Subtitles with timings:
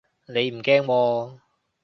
[0.25, 1.39] 你唔驚喎